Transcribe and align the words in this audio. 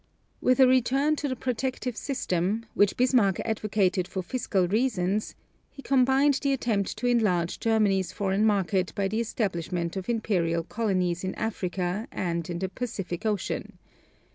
With 0.41 0.59
a 0.59 0.65
return 0.67 1.15
to 1.17 1.27
the 1.27 1.35
protective 1.35 1.95
system, 1.95 2.65
which 2.73 2.97
Bismarck 2.97 3.39
advocated 3.41 4.07
for 4.07 4.23
fiscal 4.23 4.67
reasons, 4.67 5.35
he 5.69 5.83
combined 5.83 6.39
the 6.41 6.53
attempt 6.53 6.97
to 6.97 7.05
enlarge 7.05 7.59
Germany's 7.59 8.11
foreign 8.11 8.43
market 8.43 8.93
by 8.95 9.07
the 9.07 9.19
establishment 9.19 9.95
of 9.95 10.09
imperial 10.09 10.63
colonies 10.63 11.23
in 11.23 11.35
Africa 11.35 12.07
and 12.11 12.49
in 12.49 12.57
the 12.57 12.69
Pacific 12.69 13.27
Ocean. 13.27 13.77